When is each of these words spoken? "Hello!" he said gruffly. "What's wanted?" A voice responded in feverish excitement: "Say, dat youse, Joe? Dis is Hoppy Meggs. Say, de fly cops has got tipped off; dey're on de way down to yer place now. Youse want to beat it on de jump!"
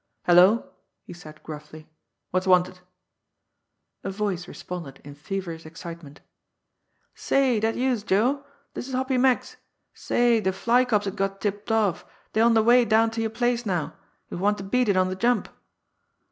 "Hello!" 0.25 0.71
he 1.03 1.13
said 1.13 1.43
gruffly. 1.43 1.87
"What's 2.31 2.47
wanted?" 2.47 2.79
A 4.03 4.09
voice 4.09 4.47
responded 4.47 4.99
in 5.03 5.13
feverish 5.13 5.63
excitement: 5.63 6.21
"Say, 7.13 7.59
dat 7.59 7.75
youse, 7.75 8.01
Joe? 8.01 8.43
Dis 8.73 8.87
is 8.87 8.95
Hoppy 8.95 9.19
Meggs. 9.19 9.57
Say, 9.93 10.41
de 10.41 10.53
fly 10.53 10.85
cops 10.85 11.05
has 11.05 11.13
got 11.13 11.39
tipped 11.39 11.71
off; 11.71 12.03
dey're 12.33 12.45
on 12.45 12.55
de 12.55 12.63
way 12.63 12.83
down 12.83 13.11
to 13.11 13.21
yer 13.21 13.29
place 13.29 13.63
now. 13.63 13.93
Youse 14.31 14.39
want 14.41 14.57
to 14.57 14.63
beat 14.63 14.89
it 14.89 14.97
on 14.97 15.09
de 15.09 15.15
jump!" 15.15 15.47